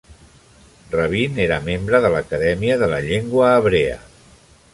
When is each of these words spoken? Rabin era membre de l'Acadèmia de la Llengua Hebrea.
Rabin 0.95 1.37
era 1.45 1.59
membre 1.67 2.01
de 2.07 2.11
l'Acadèmia 2.15 2.79
de 2.85 2.91
la 2.95 3.03
Llengua 3.11 3.53
Hebrea. 3.61 4.01